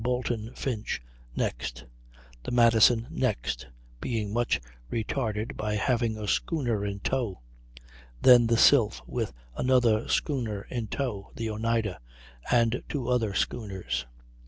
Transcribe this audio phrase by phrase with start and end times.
[0.03, 0.99] Bolton Finch,
[1.35, 1.85] next;
[2.41, 3.67] the Madison next,
[3.99, 4.59] being much
[4.91, 7.41] retarded by having a schooner in tow;
[8.19, 11.99] then the Sylph, with another schooner in tow, the Oneida,
[12.49, 14.07] and the two other schooners.